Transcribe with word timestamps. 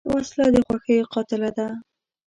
وسله 0.11 0.47
د 0.53 0.55
خوښیو 0.65 1.09
قاتله 1.13 1.49
ده 1.57 1.67